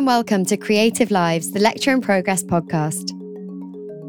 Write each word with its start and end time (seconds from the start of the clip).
and 0.00 0.06
welcome 0.06 0.46
to 0.46 0.56
Creative 0.56 1.10
Lives, 1.10 1.50
the 1.50 1.60
Lecture 1.60 1.90
in 1.90 2.00
Progress 2.00 2.42
podcast. 2.42 3.10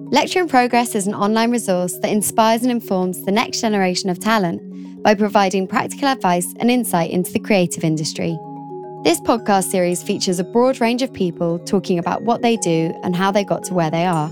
Lecture 0.09 0.39
in 0.39 0.47
Progress 0.47 0.95
is 0.95 1.05
an 1.05 1.13
online 1.13 1.51
resource 1.51 1.97
that 1.97 2.09
inspires 2.09 2.61
and 2.61 2.71
informs 2.71 3.25
the 3.25 3.31
next 3.31 3.59
generation 3.59 4.09
of 4.09 4.17
talent 4.17 4.61
by 5.03 5.13
providing 5.13 5.67
practical 5.67 6.07
advice 6.07 6.47
and 6.61 6.71
insight 6.71 7.11
into 7.11 7.33
the 7.33 7.41
creative 7.41 7.83
industry. 7.83 8.39
This 9.03 9.19
podcast 9.19 9.65
series 9.65 10.01
features 10.01 10.39
a 10.39 10.45
broad 10.45 10.79
range 10.79 11.01
of 11.01 11.11
people 11.11 11.59
talking 11.59 11.99
about 11.99 12.21
what 12.21 12.41
they 12.41 12.55
do 12.55 12.97
and 13.03 13.13
how 13.13 13.29
they 13.29 13.43
got 13.43 13.65
to 13.65 13.73
where 13.73 13.91
they 13.91 14.05
are. 14.05 14.29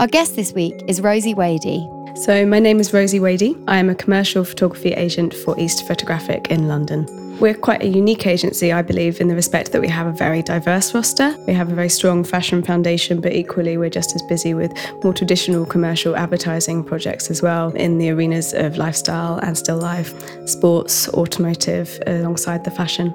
Our 0.00 0.08
guest 0.08 0.34
this 0.34 0.52
week 0.52 0.74
is 0.88 1.00
Rosie 1.00 1.34
Wadey. 1.34 1.88
So, 2.16 2.44
my 2.44 2.58
name 2.58 2.80
is 2.80 2.92
Rosie 2.92 3.20
Wadey. 3.20 3.56
I 3.68 3.76
am 3.76 3.88
a 3.88 3.94
commercial 3.94 4.42
photography 4.42 4.90
agent 4.90 5.32
for 5.32 5.58
East 5.58 5.86
Photographic 5.86 6.50
in 6.50 6.66
London. 6.66 7.06
We're 7.38 7.54
quite 7.54 7.80
a 7.80 7.86
unique 7.86 8.26
agency, 8.26 8.72
I 8.72 8.82
believe, 8.82 9.20
in 9.20 9.28
the 9.28 9.36
respect 9.36 9.70
that 9.70 9.80
we 9.80 9.86
have 9.88 10.08
a 10.08 10.12
very 10.12 10.42
diverse 10.42 10.92
roster. 10.92 11.36
We 11.46 11.52
have 11.54 11.70
a 11.70 11.76
very 11.76 11.88
strong 11.88 12.24
fashion 12.24 12.60
foundation, 12.60 13.20
but 13.20 13.34
equally, 13.34 13.76
we're 13.76 13.88
just 13.88 14.16
as 14.16 14.22
busy 14.22 14.52
with 14.52 14.72
more 15.04 15.14
traditional 15.14 15.64
commercial 15.64 16.16
advertising 16.16 16.82
projects 16.82 17.30
as 17.30 17.40
well 17.40 17.70
in 17.76 17.98
the 17.98 18.10
arenas 18.10 18.52
of 18.52 18.76
lifestyle 18.76 19.38
and 19.38 19.56
still 19.56 19.78
life, 19.78 20.12
sports, 20.48 21.08
automotive, 21.10 22.00
alongside 22.08 22.64
the 22.64 22.70
fashion. 22.72 23.12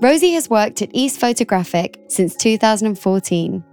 Rosie 0.00 0.34
has 0.34 0.48
worked 0.48 0.82
at 0.82 0.90
East 0.92 1.18
Photographic 1.18 1.98
since 2.06 2.36
2014. 2.36 3.64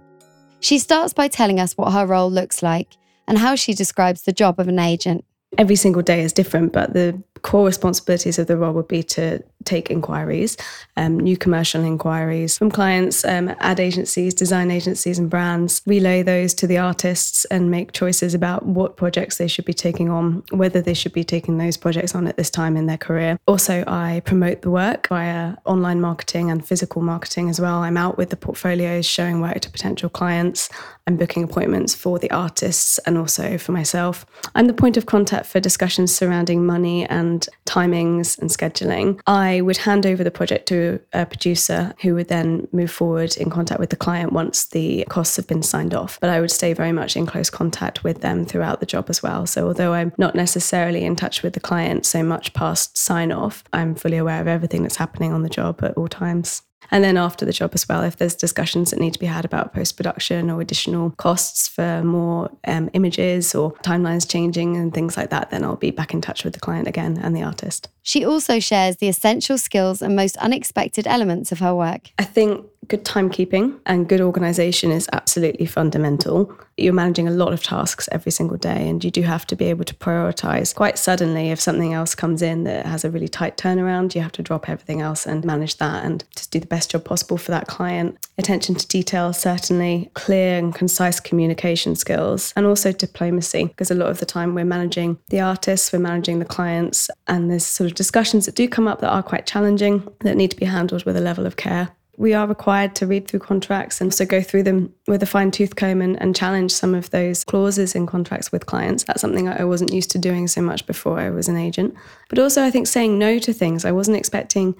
She 0.66 0.80
starts 0.80 1.12
by 1.12 1.28
telling 1.28 1.60
us 1.60 1.74
what 1.74 1.92
her 1.92 2.04
role 2.04 2.28
looks 2.28 2.60
like 2.60 2.96
and 3.28 3.38
how 3.38 3.54
she 3.54 3.72
describes 3.72 4.22
the 4.22 4.32
job 4.32 4.58
of 4.58 4.66
an 4.66 4.80
agent. 4.80 5.24
Every 5.58 5.76
single 5.76 6.02
day 6.02 6.22
is 6.22 6.32
different, 6.32 6.72
but 6.72 6.92
the 6.92 7.22
core 7.42 7.66
responsibilities 7.66 8.38
of 8.38 8.46
the 8.46 8.56
role 8.56 8.72
would 8.74 8.88
be 8.88 9.02
to 9.02 9.42
take 9.64 9.90
inquiries, 9.90 10.56
um, 10.96 11.18
new 11.18 11.36
commercial 11.36 11.84
inquiries 11.84 12.56
from 12.56 12.70
clients, 12.70 13.24
um, 13.24 13.54
ad 13.58 13.80
agencies, 13.80 14.32
design 14.32 14.70
agencies, 14.70 15.18
and 15.18 15.28
brands, 15.28 15.82
relay 15.86 16.22
those 16.22 16.54
to 16.54 16.66
the 16.66 16.78
artists 16.78 17.44
and 17.46 17.70
make 17.70 17.92
choices 17.92 18.32
about 18.32 18.64
what 18.64 18.96
projects 18.96 19.38
they 19.38 19.48
should 19.48 19.64
be 19.64 19.74
taking 19.74 20.08
on, 20.08 20.42
whether 20.50 20.80
they 20.80 20.94
should 20.94 21.12
be 21.12 21.24
taking 21.24 21.58
those 21.58 21.76
projects 21.76 22.14
on 22.14 22.26
at 22.26 22.36
this 22.36 22.50
time 22.50 22.76
in 22.76 22.86
their 22.86 22.96
career. 22.96 23.38
Also, 23.46 23.82
I 23.86 24.22
promote 24.24 24.62
the 24.62 24.70
work 24.70 25.08
via 25.08 25.56
online 25.64 26.00
marketing 26.00 26.50
and 26.50 26.66
physical 26.66 27.02
marketing 27.02 27.48
as 27.48 27.60
well. 27.60 27.78
I'm 27.78 27.96
out 27.96 28.16
with 28.16 28.30
the 28.30 28.36
portfolios, 28.36 29.04
showing 29.04 29.40
work 29.40 29.60
to 29.60 29.70
potential 29.70 30.08
clients. 30.08 30.68
I'm 31.06 31.16
booking 31.16 31.44
appointments 31.44 31.94
for 31.94 32.18
the 32.18 32.30
artists 32.30 32.98
and 32.98 33.18
also 33.18 33.58
for 33.58 33.72
myself. 33.72 34.26
I'm 34.54 34.66
the 34.66 34.72
point 34.72 34.96
of 34.96 35.06
contact 35.06 35.45
for 35.46 35.60
discussions 35.60 36.14
surrounding 36.14 36.66
money 36.66 37.06
and 37.06 37.48
timings 37.64 38.38
and 38.38 38.50
scheduling. 38.50 39.20
I 39.26 39.60
would 39.60 39.76
hand 39.78 40.06
over 40.06 40.24
the 40.24 40.30
project 40.30 40.66
to 40.68 41.00
a 41.12 41.26
producer 41.26 41.94
who 42.02 42.14
would 42.14 42.28
then 42.28 42.68
move 42.72 42.90
forward 42.90 43.36
in 43.36 43.50
contact 43.50 43.80
with 43.80 43.90
the 43.90 43.96
client 43.96 44.32
once 44.32 44.66
the 44.66 45.04
costs 45.08 45.36
have 45.36 45.46
been 45.46 45.62
signed 45.62 45.94
off. 45.94 46.18
But 46.20 46.30
I 46.30 46.40
would 46.40 46.50
stay 46.50 46.72
very 46.72 46.92
much 46.92 47.16
in 47.16 47.26
close 47.26 47.50
contact 47.50 48.04
with 48.04 48.20
them 48.20 48.44
throughout 48.44 48.80
the 48.80 48.86
job 48.86 49.06
as 49.08 49.22
well. 49.22 49.46
So 49.46 49.66
although 49.66 49.92
I'm 49.94 50.12
not 50.18 50.34
necessarily 50.34 51.04
in 51.04 51.16
touch 51.16 51.42
with 51.42 51.54
the 51.54 51.60
client 51.60 52.06
so 52.06 52.22
much 52.22 52.52
past 52.54 52.96
sign 52.96 53.32
off, 53.32 53.64
I'm 53.72 53.94
fully 53.94 54.16
aware 54.16 54.40
of 54.40 54.48
everything 54.48 54.82
that's 54.82 54.96
happening 54.96 55.32
on 55.32 55.42
the 55.42 55.48
job 55.48 55.82
at 55.82 55.94
all 55.94 56.08
times. 56.08 56.62
And 56.90 57.02
then 57.02 57.16
after 57.16 57.44
the 57.44 57.52
job 57.52 57.72
as 57.74 57.88
well, 57.88 58.02
if 58.02 58.16
there's 58.16 58.34
discussions 58.34 58.90
that 58.90 59.00
need 59.00 59.12
to 59.12 59.18
be 59.18 59.26
had 59.26 59.44
about 59.44 59.74
post 59.74 59.96
production 59.96 60.50
or 60.50 60.60
additional 60.60 61.10
costs 61.12 61.68
for 61.68 62.02
more 62.02 62.50
um, 62.66 62.90
images 62.92 63.54
or 63.54 63.72
timelines 63.78 64.28
changing 64.28 64.76
and 64.76 64.94
things 64.94 65.16
like 65.16 65.30
that, 65.30 65.50
then 65.50 65.64
I'll 65.64 65.76
be 65.76 65.90
back 65.90 66.14
in 66.14 66.20
touch 66.20 66.44
with 66.44 66.52
the 66.52 66.60
client 66.60 66.86
again 66.86 67.18
and 67.18 67.34
the 67.36 67.42
artist. 67.42 67.88
She 68.02 68.24
also 68.24 68.60
shares 68.60 68.98
the 68.98 69.08
essential 69.08 69.58
skills 69.58 70.00
and 70.00 70.14
most 70.14 70.36
unexpected 70.36 71.06
elements 71.06 71.50
of 71.50 71.58
her 71.58 71.74
work. 71.74 72.10
I 72.18 72.24
think 72.24 72.64
good 72.88 73.04
timekeeping 73.04 73.78
and 73.86 74.08
good 74.08 74.20
organization 74.20 74.90
is 74.90 75.08
absolutely 75.12 75.66
fundamental. 75.66 76.56
You're 76.76 76.92
managing 76.92 77.26
a 77.26 77.32
lot 77.32 77.52
of 77.52 77.62
tasks 77.62 78.08
every 78.12 78.30
single 78.30 78.58
day, 78.58 78.88
and 78.88 79.02
you 79.02 79.10
do 79.10 79.22
have 79.22 79.46
to 79.48 79.56
be 79.56 79.64
able 79.66 79.84
to 79.84 79.94
prioritize 79.94 80.74
quite 80.74 80.98
suddenly. 80.98 81.50
If 81.50 81.60
something 81.60 81.94
else 81.94 82.14
comes 82.14 82.42
in 82.42 82.64
that 82.64 82.86
has 82.86 83.04
a 83.04 83.10
really 83.10 83.28
tight 83.28 83.56
turnaround, 83.56 84.14
you 84.14 84.20
have 84.20 84.32
to 84.32 84.42
drop 84.42 84.68
everything 84.68 85.00
else 85.00 85.26
and 85.26 85.44
manage 85.44 85.78
that 85.78 86.04
and 86.04 86.22
just 86.36 86.50
do 86.50 86.60
the 86.60 86.66
best 86.66 86.90
job 86.90 87.04
possible 87.04 87.38
for 87.38 87.50
that 87.50 87.66
client. 87.66 88.18
Attention 88.38 88.74
to 88.74 88.86
detail, 88.86 89.32
certainly, 89.32 90.10
clear 90.14 90.58
and 90.58 90.74
concise 90.74 91.18
communication 91.18 91.96
skills, 91.96 92.52
and 92.56 92.66
also 92.66 92.92
diplomacy, 92.92 93.64
because 93.64 93.90
a 93.90 93.94
lot 93.94 94.10
of 94.10 94.20
the 94.20 94.26
time 94.26 94.54
we're 94.54 94.64
managing 94.64 95.18
the 95.30 95.40
artists, 95.40 95.92
we're 95.92 95.98
managing 95.98 96.38
the 96.38 96.44
clients, 96.44 97.08
and 97.26 97.50
there's 97.50 97.64
sort 97.64 97.90
of 97.90 97.96
discussions 97.96 98.46
that 98.46 98.54
do 98.54 98.68
come 98.68 98.86
up 98.86 99.00
that 99.00 99.10
are 99.10 99.22
quite 99.22 99.46
challenging 99.46 100.06
that 100.20 100.36
need 100.36 100.50
to 100.50 100.56
be 100.56 100.66
handled 100.66 101.04
with 101.04 101.16
a 101.16 101.20
level 101.20 101.46
of 101.46 101.56
care. 101.56 101.88
We 102.18 102.34
are 102.34 102.46
required 102.46 102.94
to 102.96 103.06
read 103.06 103.28
through 103.28 103.40
contracts 103.40 104.00
and 104.00 104.12
so 104.12 104.24
go 104.24 104.40
through 104.40 104.62
them 104.62 104.92
with 105.06 105.22
a 105.22 105.26
fine 105.26 105.50
tooth 105.50 105.76
comb 105.76 106.00
and, 106.00 106.20
and 106.20 106.34
challenge 106.34 106.72
some 106.72 106.94
of 106.94 107.10
those 107.10 107.44
clauses 107.44 107.94
in 107.94 108.06
contracts 108.06 108.50
with 108.50 108.66
clients. 108.66 109.04
That's 109.04 109.20
something 109.20 109.48
I 109.48 109.64
wasn't 109.64 109.92
used 109.92 110.10
to 110.12 110.18
doing 110.18 110.48
so 110.48 110.62
much 110.62 110.86
before 110.86 111.18
I 111.18 111.30
was 111.30 111.48
an 111.48 111.56
agent. 111.56 111.94
But 112.28 112.38
also, 112.38 112.62
I 112.64 112.70
think 112.70 112.86
saying 112.86 113.18
no 113.18 113.38
to 113.38 113.52
things. 113.52 113.84
I 113.84 113.92
wasn't 113.92 114.16
expecting 114.16 114.74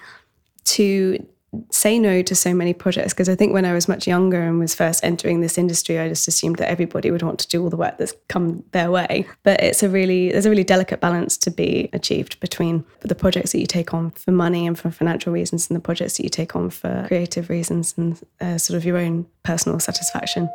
to 0.65 1.27
say 1.71 1.99
no 1.99 2.23
to 2.23 2.35
so 2.35 2.55
many 2.55 2.73
projects 2.73 3.13
because 3.13 3.29
I 3.29 3.35
think 3.35 3.53
when 3.53 3.65
I 3.65 3.73
was 3.73 3.89
much 3.89 4.07
younger 4.07 4.43
and 4.43 4.59
was 4.59 4.75
first 4.75 5.05
entering 5.05 5.41
this 5.41 5.59
industry, 5.59 5.99
I 5.99 6.09
just 6.09 6.29
assumed 6.29 6.57
that 6.57 6.71
everybody 6.71 7.11
would 7.11 7.23
want 7.23 7.39
to 7.41 7.49
do 7.49 7.63
all 7.63 7.71
the 7.71 7.77
work 7.77 7.99
that's 7.99 8.15
come 8.29 8.65
their 8.73 8.91
way. 8.91 9.27
But 9.43 9.61
it's 9.61 9.83
a 9.83 9.89
really 9.89 10.33
there's 10.33 10.47
a 10.47 10.51
really 10.51 10.65
delicate 10.65 11.01
balance 11.01 11.37
to 11.39 11.51
be 11.51 11.91
achieved 11.93 12.41
between 12.41 12.85
the 13.01 13.15
projects 13.15 13.53
that 13.53 13.61
you 13.61 13.67
take 13.67 13.95
on 13.95 14.11
for 14.11 14.33
money 14.33 14.67
and 14.67 14.79
for 14.79 14.91
financial 14.91 15.33
reasons 15.33 15.69
and 15.69 15.77
the 15.77 15.83
projects 15.83 16.17
that 16.17 16.25
you 16.25 16.31
take 16.31 16.57
on 16.57 16.71
for 16.71 17.05
creative 17.07 17.51
reasons 17.51 17.95
and 17.97 18.21
uh, 18.41 18.59
sort 18.59 18.77
of 18.77 18.85
your 18.85 18.99
own 18.99 19.27
personal 19.43 19.79
satisfaction. 19.79 20.49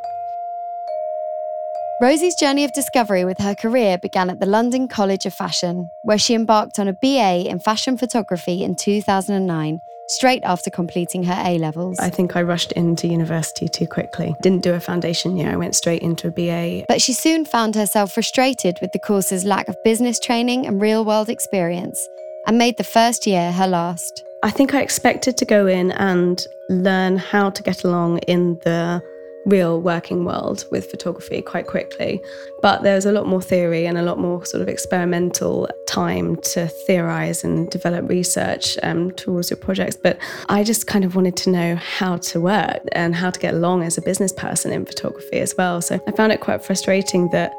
Rosie's 2.02 2.34
journey 2.34 2.64
of 2.64 2.72
discovery 2.72 3.24
with 3.24 3.38
her 3.38 3.54
career 3.54 3.96
began 3.96 4.28
at 4.28 4.40
the 4.40 4.46
London 4.46 4.88
College 4.88 5.24
of 5.24 5.34
Fashion, 5.34 5.88
where 6.02 6.18
she 6.18 6.34
embarked 6.34 6.80
on 6.80 6.88
a 6.88 6.92
BA 7.00 7.48
in 7.48 7.60
fashion 7.60 7.96
photography 7.96 8.64
in 8.64 8.74
2009 8.74 9.78
straight 10.12 10.44
after 10.44 10.70
completing 10.70 11.24
her 11.24 11.42
A 11.44 11.58
levels. 11.58 11.98
I 11.98 12.10
think 12.10 12.36
I 12.36 12.42
rushed 12.42 12.72
into 12.72 13.08
university 13.08 13.68
too 13.68 13.86
quickly. 13.86 14.36
Didn't 14.42 14.62
do 14.62 14.74
a 14.74 14.80
foundation 14.80 15.36
year, 15.36 15.50
I 15.50 15.56
went 15.56 15.74
straight 15.74 16.02
into 16.02 16.28
a 16.28 16.30
BA. 16.30 16.84
But 16.88 17.00
she 17.00 17.12
soon 17.12 17.44
found 17.44 17.74
herself 17.74 18.12
frustrated 18.12 18.78
with 18.80 18.92
the 18.92 18.98
course's 18.98 19.44
lack 19.44 19.68
of 19.68 19.76
business 19.84 20.18
training 20.18 20.66
and 20.66 20.80
real 20.80 21.04
world 21.04 21.28
experience 21.28 22.08
and 22.46 22.58
made 22.58 22.76
the 22.76 22.84
first 22.84 23.26
year 23.26 23.52
her 23.52 23.66
last. 23.66 24.24
I 24.42 24.50
think 24.50 24.74
I 24.74 24.80
expected 24.80 25.36
to 25.36 25.44
go 25.44 25.66
in 25.66 25.92
and 25.92 26.44
learn 26.68 27.16
how 27.16 27.50
to 27.50 27.62
get 27.62 27.84
along 27.84 28.18
in 28.18 28.58
the 28.64 29.02
real 29.46 29.80
working 29.80 30.24
world 30.24 30.64
with 30.70 30.90
photography 30.90 31.42
quite 31.42 31.66
quickly. 31.66 32.22
But 32.60 32.82
there 32.82 32.94
was 32.94 33.06
a 33.06 33.12
lot 33.12 33.26
more 33.26 33.42
theory 33.42 33.86
and 33.86 33.98
a 33.98 34.02
lot 34.02 34.18
more 34.18 34.44
sort 34.44 34.62
of 34.62 34.68
experimental 34.68 35.68
time 35.88 36.36
to 36.36 36.68
theorize 36.68 37.42
and 37.42 37.68
develop 37.70 38.08
research 38.08 38.78
um, 38.84 39.10
towards 39.12 39.50
your 39.50 39.56
projects. 39.56 39.96
But 39.96 40.18
I 40.48 40.62
just 40.62 40.86
kind 40.86 41.04
of 41.04 41.16
wanted 41.16 41.36
to 41.38 41.50
know 41.50 41.74
how 41.76 42.18
to 42.18 42.40
work 42.40 42.82
and 42.92 43.14
how 43.14 43.30
to 43.30 43.40
get 43.40 43.54
along 43.54 43.82
as 43.82 43.98
a 43.98 44.02
business 44.02 44.32
person 44.32 44.72
in 44.72 44.86
photography 44.86 45.38
as 45.38 45.54
well. 45.58 45.82
So 45.82 46.00
I 46.06 46.12
found 46.12 46.32
it 46.32 46.40
quite 46.40 46.64
frustrating 46.64 47.28
that 47.30 47.52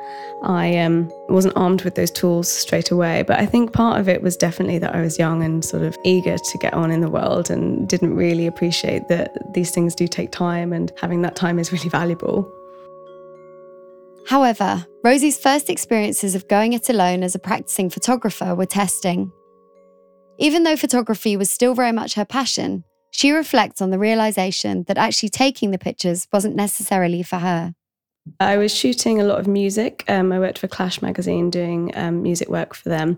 I 0.44 0.78
um, 0.78 1.12
wasn't 1.30 1.56
armed 1.58 1.84
with 1.84 1.96
those 1.96 2.12
tools 2.12 2.50
straight 2.50 2.92
away. 2.92 3.24
But 3.24 3.40
I 3.40 3.46
think 3.46 3.74
part 3.74 4.00
of 4.00 4.08
it 4.08 4.22
was 4.22 4.38
definitely 4.38 4.78
that 4.80 4.96
I 4.96 5.02
was 5.02 5.20
young 5.20 5.44
and 5.44 5.64
sort 5.64 5.84
of 5.84 5.98
eager 6.04 6.38
to 6.38 6.58
get 6.60 6.74
on 6.74 6.92
in 6.92 7.02
the 7.02 7.10
world 7.10 7.50
and 7.50 7.88
didn't 7.88 8.16
really 8.16 8.48
appreciate 8.48 9.08
that 9.10 9.32
these 9.54 9.72
things 9.72 9.96
do 9.96 10.08
take 10.08 10.32
time 10.32 10.72
and 10.72 10.92
having 10.98 11.22
that 11.24 11.36
time 11.36 11.60
is 11.60 11.73
really 11.74 11.90
valuable. 11.90 12.52
However, 14.28 14.86
Rosie's 15.04 15.38
first 15.38 15.70
experiences 15.70 16.34
of 16.34 16.48
going 16.48 16.74
it 16.74 16.90
alone 16.90 17.24
as 17.24 17.36
a 17.36 17.40
practicing 17.40 17.90
photographer 17.90 18.56
were 18.56 18.66
testing. 18.66 19.32
Even 20.40 20.64
though 20.64 20.78
photography 20.78 21.36
was 21.36 21.50
still 21.50 21.74
very 21.74 21.92
much 21.92 22.14
her 22.14 22.26
passion, 22.26 22.84
she 23.12 23.32
reflects 23.32 23.82
on 23.82 23.92
the 23.92 24.00
realization 24.00 24.86
that 24.88 24.98
actually 24.98 25.30
taking 25.30 25.72
the 25.72 25.78
pictures 25.78 26.28
wasn't 26.32 26.56
necessarily 26.56 27.22
for 27.22 27.38
her. 27.40 27.76
I 28.40 28.58
was 28.58 28.74
shooting 28.74 29.20
a 29.20 29.26
lot 29.26 29.40
of 29.40 29.48
music. 29.48 30.06
Um, 30.08 30.32
I 30.32 30.40
worked 30.40 30.58
for 30.58 30.70
Clash 30.70 31.02
magazine 31.02 31.50
doing 31.50 31.92
um, 31.96 32.24
music 32.24 32.48
work 32.48 32.74
for 32.74 32.88
them, 32.88 33.18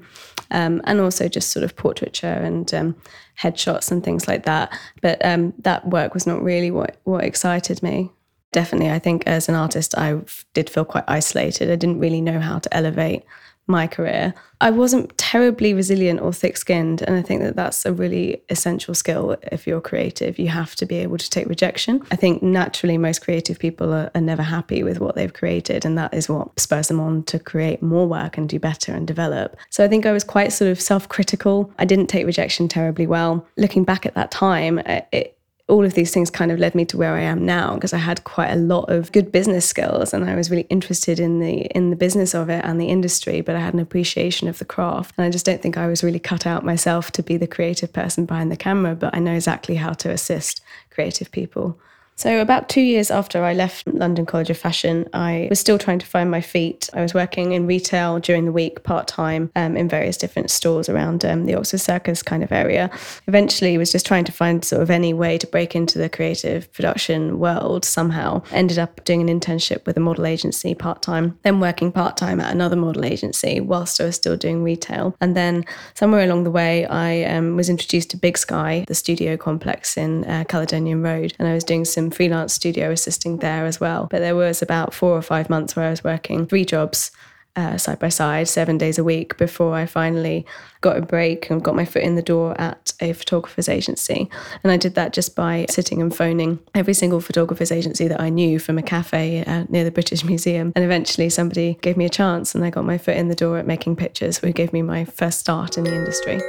um, 0.49 0.81
and 0.85 0.99
also 0.99 1.27
just 1.27 1.51
sort 1.51 1.63
of 1.63 1.75
portraiture 1.75 2.25
and 2.25 2.73
um, 2.73 2.95
headshots 3.39 3.91
and 3.91 4.03
things 4.03 4.27
like 4.27 4.45
that. 4.45 4.75
But 5.01 5.23
um, 5.23 5.53
that 5.59 5.87
work 5.87 6.15
was 6.15 6.25
not 6.25 6.41
really 6.41 6.71
what 6.71 6.97
what 7.03 7.23
excited 7.23 7.83
me 7.83 8.11
definitely, 8.55 8.89
I 8.89 8.99
think 8.99 9.23
as 9.27 9.49
an 9.49 9.55
artist, 9.55 9.97
I 9.97 10.17
did 10.53 10.69
feel 10.69 10.85
quite 10.85 11.03
isolated. 11.09 11.69
I 11.69 11.75
didn't 11.75 11.99
really 11.99 12.21
know 12.21 12.39
how 12.39 12.59
to 12.59 12.73
elevate 12.73 13.23
my 13.67 13.85
career. 13.85 14.33
I 14.61 14.69
wasn't 14.69 15.17
terribly 15.17 15.73
resilient 15.73 16.21
or 16.21 16.31
thick 16.31 16.55
skinned. 16.55 17.01
And 17.01 17.17
I 17.17 17.21
think 17.21 17.41
that 17.41 17.57
that's 17.57 17.85
a 17.85 17.91
really 17.91 18.41
essential 18.49 18.93
skill 18.93 19.35
if 19.51 19.67
you're 19.67 19.81
creative. 19.81 20.39
You 20.39 20.47
have 20.47 20.73
to 20.75 20.85
be 20.85 20.95
able 20.97 21.17
to 21.17 21.29
take 21.29 21.47
rejection. 21.47 22.01
I 22.11 22.15
think 22.15 22.41
naturally, 22.41 22.97
most 22.97 23.19
creative 23.19 23.59
people 23.59 23.93
are, 23.93 24.09
are 24.15 24.21
never 24.21 24.43
happy 24.43 24.83
with 24.83 25.01
what 25.01 25.15
they've 25.15 25.33
created. 25.33 25.83
And 25.83 25.97
that 25.97 26.13
is 26.13 26.29
what 26.29 26.57
spurs 26.57 26.87
them 26.87 27.01
on 27.01 27.23
to 27.23 27.39
create 27.39 27.81
more 27.81 28.07
work 28.07 28.37
and 28.37 28.47
do 28.47 28.57
better 28.57 28.93
and 28.93 29.05
develop. 29.05 29.57
So 29.69 29.83
I 29.83 29.89
think 29.89 30.05
I 30.05 30.13
was 30.13 30.23
quite 30.23 30.53
sort 30.53 30.71
of 30.71 30.79
self 30.79 31.09
critical. 31.09 31.73
I 31.77 31.83
didn't 31.83 32.07
take 32.07 32.25
rejection 32.25 32.69
terribly 32.69 33.07
well. 33.07 33.45
Looking 33.57 33.83
back 33.83 34.05
at 34.05 34.13
that 34.13 34.31
time, 34.31 34.79
it, 34.79 35.34
all 35.67 35.83
of 35.83 35.95
these 35.95 36.11
things 36.11 36.29
kind 36.29 36.51
of 36.51 36.59
led 36.59 36.75
me 36.75 36.85
to 36.85 36.97
where 36.97 37.15
I 37.15 37.21
am 37.21 37.43
now 37.43 37.73
because 37.73 37.93
I 37.93 37.97
had 37.97 38.23
quite 38.23 38.51
a 38.51 38.55
lot 38.55 38.91
of 38.91 39.11
good 39.11 39.31
business 39.31 39.65
skills 39.65 40.13
and 40.13 40.23
I 40.23 40.35
was 40.35 40.51
really 40.51 40.67
interested 40.69 41.19
in 41.19 41.39
the 41.39 41.61
in 41.75 41.89
the 41.89 41.95
business 41.95 42.35
of 42.35 42.49
it 42.49 42.63
and 42.63 42.79
the 42.79 42.87
industry, 42.87 43.41
but 43.41 43.55
I 43.55 43.59
had 43.59 43.73
an 43.73 43.79
appreciation 43.79 44.47
of 44.47 44.59
the 44.59 44.65
craft. 44.65 45.15
And 45.17 45.25
I 45.25 45.31
just 45.31 45.45
don't 45.45 45.61
think 45.61 45.75
I 45.75 45.87
was 45.87 46.03
really 46.03 46.19
cut 46.19 46.45
out 46.45 46.63
myself 46.63 47.11
to 47.13 47.23
be 47.23 47.37
the 47.37 47.47
creative 47.47 47.91
person 47.91 48.25
behind 48.25 48.51
the 48.51 48.57
camera, 48.57 48.95
but 48.95 49.15
I 49.15 49.19
know 49.19 49.33
exactly 49.33 49.75
how 49.75 49.93
to 49.93 50.11
assist 50.11 50.61
creative 50.91 51.31
people. 51.31 51.79
So, 52.17 52.39
about 52.39 52.69
two 52.69 52.81
years 52.81 53.11
after 53.11 53.43
I 53.43 53.53
left 53.53 53.85
London 53.87 54.25
College 54.25 54.49
of 54.49 54.57
Fashion, 54.57 55.09
I 55.11 55.47
was 55.49 55.59
still 55.59 55.77
trying 55.77 55.99
to 55.99 56.05
find 56.05 56.31
my 56.31 56.39
feet. 56.39 56.89
I 56.93 57.01
was 57.01 57.13
working 57.13 57.51
in 57.51 57.67
retail 57.67 58.19
during 58.19 58.45
the 58.45 58.53
week, 58.53 58.83
part 58.83 59.05
time, 59.05 59.51
um, 59.53 59.75
in 59.75 59.89
various 59.89 60.15
different 60.15 60.49
stores 60.49 60.87
around 60.87 61.25
um, 61.25 61.45
the 61.45 61.55
Oxford 61.55 61.81
Circus 61.81 62.23
kind 62.23 62.41
of 62.41 62.53
area. 62.53 62.89
Eventually, 63.27 63.77
was 63.77 63.91
just 63.91 64.05
trying 64.05 64.23
to 64.23 64.31
find 64.31 64.63
sort 64.63 64.81
of 64.81 64.89
any 64.89 65.13
way 65.13 65.37
to 65.37 65.45
break 65.45 65.75
into 65.75 65.99
the 65.99 66.07
creative 66.07 66.71
production 66.71 67.37
world 67.37 67.83
somehow. 67.83 68.41
Ended 68.51 68.79
up 68.79 69.03
doing 69.03 69.29
an 69.29 69.39
internship 69.39 69.85
with 69.85 69.97
a 69.97 69.99
model 69.99 70.25
agency 70.25 70.73
part 70.73 71.01
time, 71.01 71.37
then 71.41 71.59
working 71.59 71.91
part 71.91 72.15
time 72.15 72.39
at 72.39 72.53
another 72.53 72.77
model 72.77 73.03
agency 73.03 73.59
whilst 73.59 73.99
I 73.99 74.05
was 74.05 74.15
still 74.15 74.37
doing 74.37 74.63
retail. 74.63 75.17
And 75.19 75.35
then 75.35 75.65
somewhere 75.95 76.23
along 76.23 76.45
the 76.45 76.51
way, 76.51 76.85
I 76.85 77.23
um, 77.23 77.57
was 77.57 77.69
introduced 77.69 78.09
to 78.11 78.17
Big 78.17 78.37
Sky, 78.37 78.85
the 78.87 78.95
studio 78.95 79.35
complex 79.35 79.97
in 79.97 80.23
uh, 80.23 80.45
Caledonian 80.47 81.03
Road, 81.03 81.33
and 81.39 81.49
I 81.49 81.53
was 81.53 81.65
doing 81.65 81.83
some 81.83 82.04
freelance 82.11 82.53
studio 82.53 82.91
assisting 82.91 83.37
there 83.37 83.65
as 83.65 83.79
well. 83.79 84.07
But 84.09 84.19
there 84.19 84.35
was 84.35 84.61
about 84.61 84.93
four 84.93 85.17
or 85.17 85.21
five 85.21 85.49
months 85.49 85.75
where 85.75 85.87
I 85.87 85.89
was 85.89 86.03
working 86.03 86.45
three 86.45 86.65
jobs 86.65 87.11
uh, 87.55 87.77
side 87.77 87.99
by 87.99 88.09
side, 88.09 88.47
seven 88.47 88.77
days 88.77 88.97
a 88.97 89.03
week, 89.03 89.37
before 89.37 89.75
I 89.75 89.85
finally 89.85 90.45
got 90.81 90.97
a 90.97 91.01
break 91.01 91.49
and 91.49 91.63
got 91.63 91.75
my 91.75 91.85
foot 91.85 92.03
in 92.03 92.15
the 92.15 92.21
door 92.21 92.59
at 92.59 92.93
a 92.99 93.13
photographer's 93.13 93.69
agency. 93.69 94.29
And 94.63 94.71
I 94.71 94.77
did 94.77 94.95
that 94.95 95.13
just 95.13 95.35
by 95.35 95.65
sitting 95.69 96.01
and 96.01 96.15
phoning 96.15 96.59
every 96.73 96.93
single 96.93 97.21
photographer's 97.21 97.71
agency 97.71 98.07
that 98.07 98.19
I 98.19 98.29
knew 98.29 98.59
from 98.59 98.77
a 98.77 98.83
cafe 98.83 99.43
uh, 99.45 99.65
near 99.69 99.83
the 99.83 99.91
British 99.91 100.23
Museum. 100.25 100.73
And 100.75 100.83
eventually 100.83 101.29
somebody 101.29 101.77
gave 101.81 101.97
me 101.97 102.05
a 102.05 102.09
chance 102.09 102.55
and 102.55 102.63
I 102.63 102.69
got 102.69 102.85
my 102.85 102.97
foot 102.97 103.17
in 103.17 103.29
the 103.29 103.35
door 103.35 103.57
at 103.57 103.65
making 103.65 103.95
pictures, 103.95 104.39
who 104.39 104.51
gave 104.51 104.73
me 104.73 104.81
my 104.81 105.05
first 105.05 105.39
start 105.39 105.77
in 105.77 105.85
the 105.85 105.95
industry. 105.95 106.41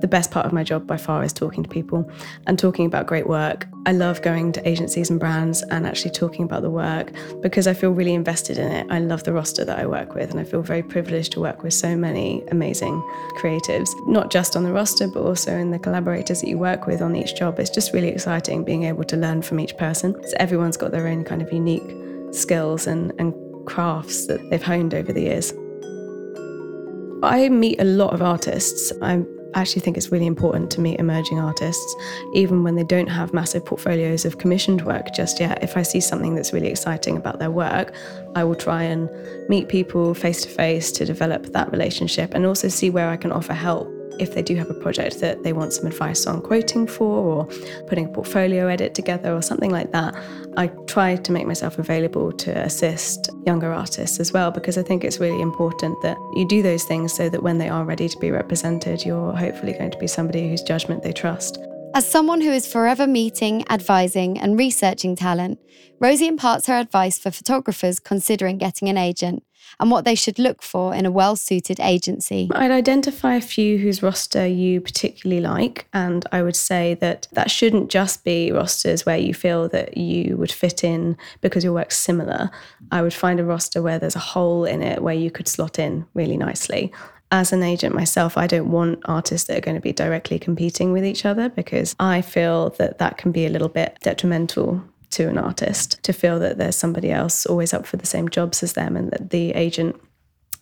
The 0.00 0.08
best 0.08 0.30
part 0.30 0.46
of 0.46 0.52
my 0.52 0.62
job 0.62 0.86
by 0.86 0.96
far 0.96 1.22
is 1.22 1.32
talking 1.32 1.62
to 1.62 1.68
people 1.68 2.10
and 2.46 2.58
talking 2.58 2.86
about 2.86 3.06
great 3.06 3.26
work. 3.26 3.66
I 3.86 3.92
love 3.92 4.22
going 4.22 4.52
to 4.52 4.68
agencies 4.68 5.10
and 5.10 5.18
brands 5.18 5.62
and 5.62 5.86
actually 5.86 6.10
talking 6.10 6.44
about 6.44 6.62
the 6.62 6.70
work 6.70 7.12
because 7.40 7.66
I 7.66 7.74
feel 7.74 7.90
really 7.90 8.14
invested 8.14 8.58
in 8.58 8.70
it. 8.70 8.86
I 8.90 8.98
love 8.98 9.24
the 9.24 9.32
roster 9.32 9.64
that 9.64 9.78
I 9.78 9.86
work 9.86 10.14
with 10.14 10.30
and 10.30 10.40
I 10.40 10.44
feel 10.44 10.62
very 10.62 10.82
privileged 10.82 11.32
to 11.32 11.40
work 11.40 11.62
with 11.62 11.74
so 11.74 11.96
many 11.96 12.42
amazing 12.50 13.00
creatives, 13.38 13.88
not 14.06 14.30
just 14.30 14.56
on 14.56 14.64
the 14.64 14.72
roster, 14.72 15.08
but 15.08 15.22
also 15.22 15.56
in 15.56 15.70
the 15.70 15.78
collaborators 15.78 16.40
that 16.40 16.48
you 16.48 16.58
work 16.58 16.86
with 16.86 17.00
on 17.02 17.16
each 17.16 17.36
job. 17.36 17.58
It's 17.58 17.70
just 17.70 17.92
really 17.92 18.08
exciting 18.08 18.64
being 18.64 18.84
able 18.84 19.04
to 19.04 19.16
learn 19.16 19.42
from 19.42 19.60
each 19.60 19.76
person. 19.76 20.14
So 20.26 20.34
everyone's 20.38 20.76
got 20.76 20.90
their 20.90 21.06
own 21.06 21.24
kind 21.24 21.42
of 21.42 21.52
unique 21.52 21.96
skills 22.32 22.86
and, 22.86 23.12
and 23.18 23.34
crafts 23.66 24.26
that 24.26 24.40
they've 24.50 24.62
honed 24.62 24.94
over 24.94 25.12
the 25.12 25.22
years. 25.22 25.52
I 27.22 27.48
meet 27.50 27.80
a 27.80 27.84
lot 27.84 28.14
of 28.14 28.22
artists. 28.22 28.92
I 29.02 29.22
actually 29.54 29.82
think 29.82 29.96
it's 29.96 30.12
really 30.12 30.26
important 30.26 30.70
to 30.72 30.80
meet 30.80 30.98
emerging 31.00 31.40
artists, 31.40 31.94
even 32.34 32.62
when 32.62 32.74
they 32.74 32.84
don't 32.84 33.08
have 33.08 33.32
massive 33.32 33.64
portfolios 33.64 34.24
of 34.24 34.38
commissioned 34.38 34.82
work 34.82 35.12
just 35.14 35.40
yet. 35.40 35.62
If 35.62 35.76
I 35.76 35.82
see 35.82 36.00
something 36.00 36.34
that's 36.34 36.52
really 36.52 36.68
exciting 36.68 37.16
about 37.16 37.38
their 37.38 37.50
work, 37.50 37.94
I 38.34 38.44
will 38.44 38.54
try 38.54 38.82
and 38.82 39.10
meet 39.48 39.68
people 39.68 40.14
face 40.14 40.42
to 40.42 40.48
face 40.48 40.92
to 40.92 41.04
develop 41.04 41.46
that 41.46 41.70
relationship 41.72 42.34
and 42.34 42.46
also 42.46 42.68
see 42.68 42.90
where 42.90 43.08
I 43.08 43.16
can 43.16 43.32
offer 43.32 43.54
help 43.54 43.88
if 44.20 44.34
they 44.34 44.42
do 44.42 44.54
have 44.54 44.68
a 44.68 44.74
project 44.74 45.20
that 45.20 45.42
they 45.42 45.52
want 45.52 45.72
some 45.72 45.86
advice 45.86 46.26
on 46.26 46.42
quoting 46.42 46.86
for 46.86 47.06
or 47.06 47.44
putting 47.86 48.04
a 48.04 48.08
portfolio 48.08 48.66
edit 48.66 48.94
together 48.94 49.34
or 49.34 49.40
something 49.40 49.70
like 49.70 49.92
that, 49.92 50.14
I 50.56 50.66
try 50.86 51.16
to 51.16 51.32
make 51.32 51.46
myself 51.46 51.78
available 51.78 52.32
to 52.32 52.58
assist 52.58 53.30
younger 53.46 53.72
artists 53.72 54.18
as 54.18 54.32
well 54.32 54.50
because 54.50 54.76
I 54.76 54.82
think 54.82 55.04
it's 55.04 55.20
really 55.20 55.40
important 55.40 56.00
that 56.02 56.16
you 56.34 56.46
do 56.48 56.62
those 56.62 56.84
things 56.84 57.12
so 57.12 57.28
that 57.28 57.42
when 57.42 57.58
they 57.58 57.68
are 57.68 57.84
ready 57.84 58.08
to 58.08 58.18
be 58.18 58.30
represented, 58.30 59.04
you're 59.04 59.32
hopefully 59.32 59.72
going 59.72 59.90
to 59.92 59.98
be 59.98 60.06
somebody 60.06 60.48
whose 60.48 60.62
judgment 60.62 61.02
they 61.02 61.12
trust. 61.12 61.58
As 61.92 62.08
someone 62.08 62.40
who 62.40 62.52
is 62.52 62.72
forever 62.72 63.06
meeting, 63.06 63.64
advising, 63.68 64.38
and 64.38 64.56
researching 64.56 65.16
talent, 65.16 65.58
Rosie 65.98 66.28
imparts 66.28 66.68
her 66.68 66.78
advice 66.78 67.18
for 67.18 67.32
photographers 67.32 67.98
considering 67.98 68.58
getting 68.58 68.88
an 68.88 68.96
agent 68.96 69.42
and 69.80 69.90
what 69.90 70.04
they 70.04 70.14
should 70.14 70.38
look 70.38 70.62
for 70.62 70.94
in 70.94 71.04
a 71.04 71.10
well 71.10 71.34
suited 71.34 71.80
agency. 71.80 72.48
I'd 72.54 72.70
identify 72.70 73.34
a 73.34 73.40
few 73.40 73.78
whose 73.78 74.04
roster 74.04 74.46
you 74.46 74.80
particularly 74.80 75.42
like, 75.42 75.88
and 75.92 76.24
I 76.30 76.42
would 76.42 76.56
say 76.56 76.94
that 77.00 77.26
that 77.32 77.50
shouldn't 77.50 77.90
just 77.90 78.22
be 78.24 78.52
rosters 78.52 79.04
where 79.04 79.18
you 79.18 79.34
feel 79.34 79.68
that 79.70 79.96
you 79.96 80.36
would 80.36 80.52
fit 80.52 80.84
in 80.84 81.16
because 81.40 81.64
your 81.64 81.72
work's 81.72 81.98
similar. 81.98 82.50
I 82.92 83.02
would 83.02 83.14
find 83.14 83.40
a 83.40 83.44
roster 83.44 83.82
where 83.82 83.98
there's 83.98 84.16
a 84.16 84.20
hole 84.20 84.64
in 84.64 84.80
it 84.80 85.02
where 85.02 85.14
you 85.14 85.30
could 85.30 85.48
slot 85.48 85.78
in 85.78 86.06
really 86.14 86.36
nicely 86.36 86.92
as 87.32 87.52
an 87.52 87.62
agent 87.62 87.94
myself, 87.94 88.36
I 88.36 88.46
don't 88.46 88.70
want 88.70 89.00
artists 89.04 89.46
that 89.46 89.58
are 89.58 89.60
going 89.60 89.76
to 89.76 89.80
be 89.80 89.92
directly 89.92 90.38
competing 90.38 90.92
with 90.92 91.04
each 91.04 91.24
other 91.24 91.48
because 91.48 91.94
I 92.00 92.22
feel 92.22 92.70
that 92.70 92.98
that 92.98 93.18
can 93.18 93.32
be 93.32 93.46
a 93.46 93.50
little 93.50 93.68
bit 93.68 93.96
detrimental 94.02 94.82
to 95.10 95.28
an 95.28 95.38
artist 95.38 96.02
to 96.02 96.12
feel 96.12 96.38
that 96.40 96.58
there's 96.58 96.76
somebody 96.76 97.10
else 97.10 97.46
always 97.46 97.74
up 97.74 97.86
for 97.86 97.96
the 97.96 98.06
same 98.06 98.28
jobs 98.28 98.62
as 98.62 98.74
them 98.74 98.96
and 98.96 99.10
that 99.10 99.30
the 99.30 99.50
agent 99.52 100.00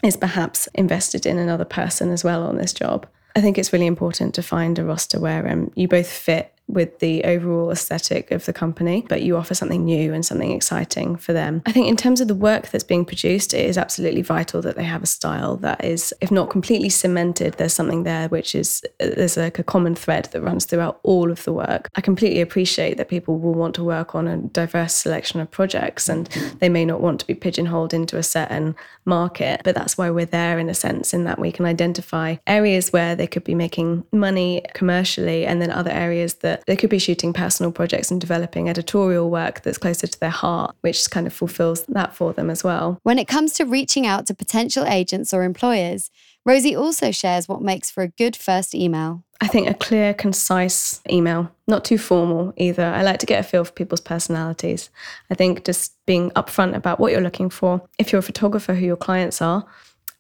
is 0.02 0.16
perhaps 0.16 0.68
invested 0.74 1.26
in 1.26 1.38
another 1.38 1.64
person 1.64 2.10
as 2.10 2.24
well 2.24 2.46
on 2.46 2.56
this 2.56 2.72
job. 2.72 3.06
I 3.36 3.40
think 3.40 3.58
it's 3.58 3.72
really 3.72 3.86
important 3.86 4.34
to 4.34 4.42
find 4.42 4.78
a 4.78 4.84
roster 4.84 5.20
where 5.20 5.48
um, 5.48 5.70
you 5.74 5.88
both 5.88 6.08
fit 6.08 6.52
with 6.68 6.98
the 6.98 7.24
overall 7.24 7.70
aesthetic 7.70 8.30
of 8.30 8.44
the 8.44 8.52
company, 8.52 9.04
but 9.08 9.22
you 9.22 9.36
offer 9.36 9.54
something 9.54 9.84
new 9.84 10.12
and 10.12 10.24
something 10.24 10.52
exciting 10.52 11.16
for 11.16 11.32
them. 11.32 11.62
I 11.66 11.72
think 11.72 11.88
in 11.88 11.96
terms 11.96 12.20
of 12.20 12.28
the 12.28 12.34
work 12.34 12.68
that's 12.68 12.84
being 12.84 13.06
produced, 13.06 13.54
it 13.54 13.64
is 13.64 13.78
absolutely 13.78 14.22
vital 14.22 14.60
that 14.62 14.76
they 14.76 14.84
have 14.84 15.02
a 15.02 15.06
style 15.06 15.56
that 15.56 15.82
is, 15.82 16.12
if 16.20 16.30
not 16.30 16.50
completely 16.50 16.90
cemented, 16.90 17.54
there's 17.54 17.72
something 17.72 18.02
there 18.02 18.28
which 18.28 18.54
is, 18.54 18.82
there's 18.98 19.38
like 19.38 19.58
a 19.58 19.64
common 19.64 19.94
thread 19.94 20.26
that 20.32 20.42
runs 20.42 20.66
throughout 20.66 21.00
all 21.02 21.30
of 21.30 21.42
the 21.44 21.52
work. 21.52 21.88
I 21.96 22.02
completely 22.02 22.42
appreciate 22.42 22.98
that 22.98 23.08
people 23.08 23.38
will 23.38 23.54
want 23.54 23.74
to 23.76 23.84
work 23.84 24.14
on 24.14 24.28
a 24.28 24.36
diverse 24.36 24.94
selection 24.94 25.40
of 25.40 25.50
projects 25.50 26.08
and 26.08 26.26
they 26.58 26.68
may 26.68 26.84
not 26.84 27.00
want 27.00 27.20
to 27.20 27.26
be 27.26 27.34
pigeonholed 27.34 27.94
into 27.94 28.18
a 28.18 28.22
certain 28.22 28.76
market, 29.06 29.62
but 29.64 29.74
that's 29.74 29.96
why 29.96 30.10
we're 30.10 30.26
there 30.26 30.58
in 30.58 30.68
a 30.68 30.74
sense, 30.74 31.14
in 31.14 31.24
that 31.24 31.38
we 31.38 31.50
can 31.50 31.64
identify 31.64 32.36
areas 32.46 32.92
where 32.92 33.16
they 33.16 33.26
could 33.26 33.44
be 33.44 33.54
making 33.54 34.04
money 34.12 34.62
commercially 34.74 35.46
and 35.46 35.62
then 35.62 35.70
other 35.70 35.90
areas 35.90 36.34
that 36.34 36.57
they 36.66 36.76
could 36.76 36.90
be 36.90 36.98
shooting 36.98 37.32
personal 37.32 37.72
projects 37.72 38.10
and 38.10 38.20
developing 38.20 38.68
editorial 38.68 39.30
work 39.30 39.62
that's 39.62 39.78
closer 39.78 40.06
to 40.06 40.20
their 40.20 40.30
heart, 40.30 40.74
which 40.80 41.10
kind 41.10 41.26
of 41.26 41.32
fulfills 41.32 41.84
that 41.86 42.14
for 42.14 42.32
them 42.32 42.50
as 42.50 42.64
well. 42.64 42.98
When 43.02 43.18
it 43.18 43.28
comes 43.28 43.52
to 43.54 43.64
reaching 43.64 44.06
out 44.06 44.26
to 44.26 44.34
potential 44.34 44.84
agents 44.84 45.32
or 45.32 45.42
employers, 45.42 46.10
Rosie 46.44 46.76
also 46.76 47.10
shares 47.10 47.48
what 47.48 47.60
makes 47.60 47.90
for 47.90 48.02
a 48.02 48.08
good 48.08 48.34
first 48.34 48.74
email. 48.74 49.22
I 49.40 49.46
think 49.46 49.68
a 49.68 49.74
clear, 49.74 50.14
concise 50.14 51.00
email, 51.10 51.50
not 51.66 51.84
too 51.84 51.98
formal 51.98 52.52
either. 52.56 52.84
I 52.84 53.02
like 53.02 53.20
to 53.20 53.26
get 53.26 53.40
a 53.40 53.42
feel 53.42 53.64
for 53.64 53.72
people's 53.72 54.00
personalities. 54.00 54.90
I 55.30 55.34
think 55.34 55.64
just 55.64 55.94
being 56.06 56.30
upfront 56.30 56.74
about 56.74 56.98
what 56.98 57.12
you're 57.12 57.20
looking 57.20 57.50
for. 57.50 57.82
If 57.98 58.10
you're 58.10 58.18
a 58.18 58.22
photographer, 58.22 58.74
who 58.74 58.84
your 58.84 58.96
clients 58.96 59.40
are, 59.40 59.64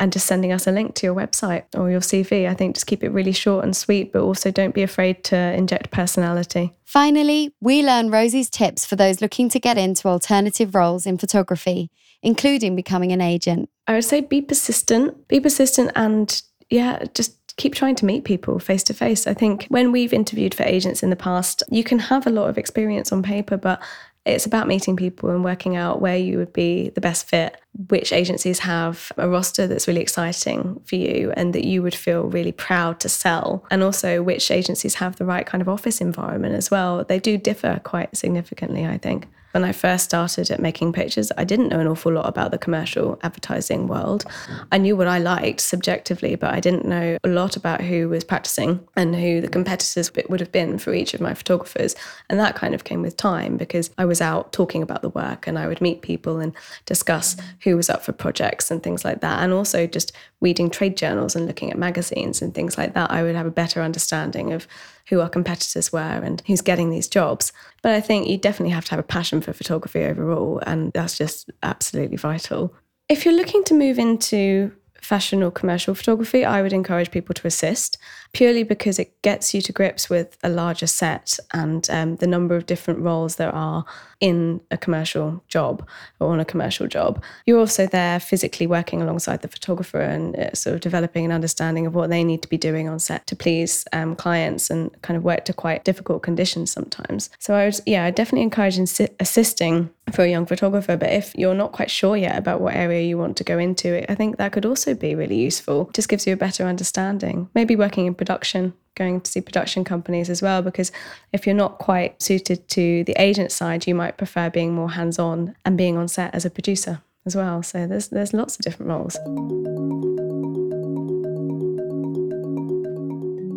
and 0.00 0.12
just 0.12 0.26
sending 0.26 0.52
us 0.52 0.66
a 0.66 0.72
link 0.72 0.94
to 0.94 1.06
your 1.06 1.14
website 1.14 1.64
or 1.76 1.90
your 1.90 2.00
CV. 2.00 2.48
I 2.48 2.54
think 2.54 2.76
just 2.76 2.86
keep 2.86 3.02
it 3.02 3.10
really 3.10 3.32
short 3.32 3.64
and 3.64 3.76
sweet, 3.76 4.12
but 4.12 4.22
also 4.22 4.50
don't 4.50 4.74
be 4.74 4.82
afraid 4.82 5.24
to 5.24 5.36
inject 5.36 5.90
personality. 5.90 6.72
Finally, 6.84 7.54
we 7.60 7.82
learn 7.82 8.10
Rosie's 8.10 8.48
tips 8.48 8.86
for 8.86 8.96
those 8.96 9.20
looking 9.20 9.48
to 9.50 9.58
get 9.58 9.76
into 9.76 10.08
alternative 10.08 10.74
roles 10.74 11.06
in 11.06 11.18
photography, 11.18 11.90
including 12.22 12.76
becoming 12.76 13.12
an 13.12 13.20
agent. 13.20 13.68
I 13.86 13.94
would 13.94 14.04
say 14.04 14.20
be 14.20 14.40
persistent, 14.40 15.26
be 15.28 15.40
persistent, 15.40 15.90
and 15.96 16.40
yeah, 16.70 17.04
just 17.14 17.56
keep 17.56 17.74
trying 17.74 17.96
to 17.96 18.06
meet 18.06 18.24
people 18.24 18.58
face 18.60 18.84
to 18.84 18.94
face. 18.94 19.26
I 19.26 19.34
think 19.34 19.66
when 19.68 19.90
we've 19.90 20.12
interviewed 20.12 20.54
for 20.54 20.62
agents 20.62 21.02
in 21.02 21.10
the 21.10 21.16
past, 21.16 21.62
you 21.70 21.82
can 21.82 21.98
have 21.98 22.26
a 22.26 22.30
lot 22.30 22.48
of 22.48 22.56
experience 22.56 23.10
on 23.10 23.22
paper, 23.22 23.56
but 23.56 23.82
it's 24.24 24.46
about 24.46 24.68
meeting 24.68 24.96
people 24.96 25.30
and 25.30 25.42
working 25.42 25.76
out 25.76 26.00
where 26.00 26.16
you 26.16 26.38
would 26.38 26.52
be 26.52 26.90
the 26.90 27.00
best 27.00 27.28
fit, 27.28 27.60
which 27.86 28.12
agencies 28.12 28.58
have 28.58 29.12
a 29.16 29.28
roster 29.28 29.68
that's 29.68 29.86
really 29.86 30.00
exciting 30.00 30.80
for 30.84 30.96
you 30.96 31.32
and 31.36 31.54
that 31.54 31.64
you 31.64 31.80
would 31.80 31.94
feel 31.94 32.24
really 32.24 32.50
proud 32.50 32.98
to 33.00 33.08
sell, 33.08 33.64
and 33.70 33.82
also 33.84 34.20
which 34.22 34.50
agencies 34.50 34.94
have 34.94 35.16
the 35.16 35.24
right 35.24 35.46
kind 35.46 35.62
of 35.62 35.68
office 35.68 36.00
environment 36.00 36.56
as 36.56 36.70
well. 36.70 37.04
They 37.04 37.20
do 37.20 37.38
differ 37.38 37.80
quite 37.84 38.16
significantly, 38.16 38.84
I 38.84 38.98
think. 38.98 39.28
When 39.52 39.64
I 39.64 39.72
first 39.72 40.04
started 40.04 40.50
at 40.50 40.60
making 40.60 40.92
pictures, 40.92 41.32
I 41.38 41.44
didn't 41.44 41.68
know 41.68 41.80
an 41.80 41.88
awful 41.88 42.12
lot 42.12 42.28
about 42.28 42.50
the 42.50 42.58
commercial 42.58 43.18
advertising 43.22 43.88
world. 43.88 44.24
I 44.70 44.78
knew 44.78 44.94
what 44.94 45.08
I 45.08 45.18
liked 45.18 45.60
subjectively, 45.60 46.34
but 46.34 46.52
I 46.52 46.60
didn't 46.60 46.84
know 46.84 47.16
a 47.24 47.28
lot 47.28 47.56
about 47.56 47.80
who 47.80 48.10
was 48.10 48.24
practicing 48.24 48.86
and 48.94 49.16
who 49.16 49.40
the 49.40 49.48
competitors 49.48 50.12
would 50.28 50.40
have 50.40 50.52
been 50.52 50.78
for 50.78 50.92
each 50.92 51.14
of 51.14 51.20
my 51.20 51.32
photographers. 51.32 51.96
And 52.28 52.38
that 52.38 52.56
kind 52.56 52.74
of 52.74 52.84
came 52.84 53.00
with 53.00 53.16
time 53.16 53.56
because 53.56 53.90
I 53.96 54.04
was 54.04 54.20
out 54.20 54.52
talking 54.52 54.82
about 54.82 55.00
the 55.00 55.08
work 55.08 55.46
and 55.46 55.58
I 55.58 55.66
would 55.66 55.80
meet 55.80 56.02
people 56.02 56.40
and 56.40 56.54
discuss 56.84 57.36
who 57.62 57.74
was 57.76 57.88
up 57.88 58.04
for 58.04 58.12
projects 58.12 58.70
and 58.70 58.82
things 58.82 59.02
like 59.04 59.22
that. 59.22 59.42
And 59.42 59.54
also 59.54 59.86
just 59.86 60.12
reading 60.40 60.68
trade 60.68 60.96
journals 60.96 61.34
and 61.34 61.46
looking 61.46 61.70
at 61.70 61.78
magazines 61.78 62.42
and 62.42 62.54
things 62.54 62.76
like 62.76 62.92
that, 62.92 63.10
I 63.10 63.22
would 63.22 63.34
have 63.34 63.46
a 63.46 63.50
better 63.50 63.80
understanding 63.80 64.52
of 64.52 64.68
who 65.08 65.20
our 65.20 65.28
competitors 65.28 65.92
were 65.92 66.00
and 66.00 66.42
who's 66.46 66.60
getting 66.60 66.90
these 66.90 67.08
jobs. 67.08 67.52
But 67.82 67.92
I 67.92 68.00
think 68.00 68.28
you 68.28 68.36
definitely 68.36 68.74
have 68.74 68.84
to 68.86 68.90
have 68.92 69.00
a 69.00 69.04
passion 69.04 69.40
for 69.40 69.52
photography 69.52 70.04
overall, 70.04 70.60
and 70.66 70.92
that's 70.92 71.16
just 71.16 71.50
absolutely 71.62 72.16
vital. 72.16 72.74
If 73.08 73.24
you're 73.24 73.34
looking 73.34 73.64
to 73.64 73.74
move 73.74 73.98
into 73.98 74.72
fashion 75.00 75.42
or 75.42 75.50
commercial 75.50 75.94
photography, 75.94 76.44
I 76.44 76.60
would 76.60 76.72
encourage 76.72 77.10
people 77.10 77.34
to 77.34 77.46
assist 77.46 77.96
purely 78.32 78.62
because 78.62 78.98
it 78.98 79.20
gets 79.22 79.54
you 79.54 79.62
to 79.62 79.72
grips 79.72 80.10
with 80.10 80.36
a 80.42 80.48
larger 80.48 80.86
set 80.86 81.38
and 81.52 81.88
um, 81.88 82.16
the 82.16 82.26
number 82.26 82.56
of 82.56 82.66
different 82.66 83.00
roles 83.00 83.36
there 83.36 83.54
are 83.54 83.84
in 84.20 84.60
a 84.70 84.76
commercial 84.76 85.42
job 85.48 85.86
or 86.18 86.32
on 86.32 86.40
a 86.40 86.44
commercial 86.44 86.86
job. 86.88 87.22
You're 87.46 87.60
also 87.60 87.86
there 87.86 88.18
physically 88.18 88.66
working 88.66 89.00
alongside 89.00 89.42
the 89.42 89.48
photographer 89.48 90.00
and 90.00 90.36
uh, 90.36 90.54
sort 90.54 90.74
of 90.74 90.80
developing 90.80 91.24
an 91.24 91.32
understanding 91.32 91.86
of 91.86 91.94
what 91.94 92.10
they 92.10 92.24
need 92.24 92.42
to 92.42 92.48
be 92.48 92.58
doing 92.58 92.88
on 92.88 92.98
set 92.98 93.26
to 93.28 93.36
please 93.36 93.84
um, 93.92 94.16
clients 94.16 94.70
and 94.70 94.90
kind 95.02 95.16
of 95.16 95.22
work 95.22 95.44
to 95.44 95.52
quite 95.52 95.84
difficult 95.84 96.22
conditions 96.22 96.72
sometimes. 96.72 97.30
So 97.38 97.54
I 97.54 97.66
would, 97.66 97.80
yeah, 97.86 98.04
I 98.04 98.10
definitely 98.10 98.42
encourage 98.42 98.76
insi- 98.76 99.14
assisting 99.20 99.90
for 100.12 100.22
a 100.22 100.28
young 100.28 100.46
photographer. 100.46 100.96
But 100.96 101.12
if 101.12 101.34
you're 101.36 101.54
not 101.54 101.72
quite 101.72 101.90
sure 101.90 102.16
yet 102.16 102.36
about 102.36 102.60
what 102.60 102.74
area 102.74 103.02
you 103.02 103.18
want 103.18 103.36
to 103.36 103.44
go 103.44 103.58
into, 103.58 104.10
I 104.10 104.14
think 104.14 104.36
that 104.38 104.52
could 104.52 104.66
also 104.66 104.94
be 104.94 105.14
really 105.14 105.38
useful. 105.38 105.88
It 105.88 105.94
just 105.94 106.08
gives 106.08 106.26
you 106.26 106.32
a 106.32 106.36
better 106.36 106.64
understanding. 106.64 107.48
Maybe 107.54 107.76
working 107.76 108.06
in 108.06 108.14
production 108.14 108.74
going 108.98 109.20
to 109.20 109.30
see 109.30 109.40
production 109.40 109.84
companies 109.84 110.28
as 110.28 110.42
well 110.42 110.60
because 110.60 110.92
if 111.32 111.46
you're 111.46 111.54
not 111.54 111.78
quite 111.78 112.20
suited 112.20 112.68
to 112.68 113.04
the 113.04 113.14
agent 113.18 113.52
side 113.52 113.86
you 113.86 113.94
might 113.94 114.18
prefer 114.18 114.50
being 114.50 114.74
more 114.74 114.90
hands-on 114.90 115.54
and 115.64 115.78
being 115.78 115.96
on 115.96 116.08
set 116.08 116.34
as 116.34 116.44
a 116.44 116.50
producer 116.50 117.00
as 117.24 117.34
well 117.34 117.62
so 117.62 117.86
there's 117.86 118.08
there's 118.08 118.34
lots 118.34 118.56
of 118.56 118.62
different 118.62 118.90
roles 118.90 119.16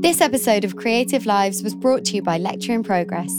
This 0.01 0.19
episode 0.19 0.65
of 0.65 0.75
Creative 0.75 1.27
Lives 1.27 1.61
was 1.61 1.75
brought 1.75 2.05
to 2.05 2.15
you 2.15 2.23
by 2.23 2.39
Lecture 2.39 2.73
in 2.73 2.81
Progress. 2.81 3.31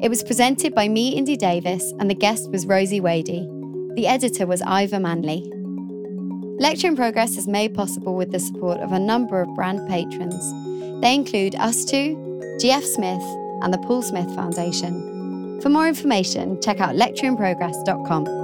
It 0.00 0.08
was 0.08 0.22
presented 0.22 0.72
by 0.72 0.88
me, 0.88 1.08
Indy 1.10 1.36
Davis, 1.36 1.92
and 1.98 2.08
the 2.08 2.14
guest 2.14 2.50
was 2.50 2.66
Rosie 2.66 3.00
Wadey. 3.00 3.48
The 3.96 4.06
editor 4.06 4.46
was 4.46 4.62
Ivor 4.62 5.00
Manley. 5.00 5.42
Lecture 6.60 6.86
in 6.86 6.94
Progress 6.94 7.36
is 7.36 7.48
made 7.48 7.74
possible 7.74 8.14
with 8.14 8.30
the 8.30 8.38
support 8.38 8.78
of 8.78 8.92
a 8.92 8.98
number 8.98 9.40
of 9.40 9.54
brand 9.56 9.88
patrons. 9.88 10.40
They 11.00 11.14
include 11.14 11.54
ustwo, 11.54 12.14
GF 12.60 12.82
Smith, 12.82 13.22
and 13.62 13.72
the 13.72 13.78
Paul 13.78 14.02
Smith 14.02 14.34
Foundation. 14.34 15.60
For 15.60 15.68
more 15.68 15.88
information, 15.88 16.60
check 16.60 16.80
out 16.80 16.94
lectureinprogress.com. 16.94 18.43